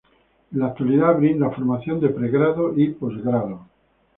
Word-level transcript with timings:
En 0.51 0.57
la 0.59 0.65
actualidad, 0.65 1.15
brinda 1.19 1.51
formación 1.51 1.99
de 1.99 2.09
pregrado 2.09 2.73
y 2.75 2.89
postgrado. 2.89 3.67